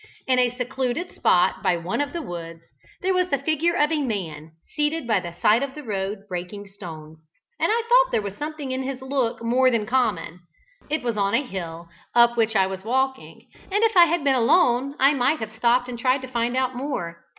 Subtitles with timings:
[0.25, 2.63] In a secluded spot by one of the woods,
[3.03, 6.65] there was the figure of a man seated by the side of the road breaking
[6.65, 7.19] stones,
[7.59, 10.39] and I thought there was something in his look more than common.
[10.89, 14.33] It was on a hill, up which I was walking, and if I had been
[14.33, 17.23] alone I might have stopped and tried to find out more.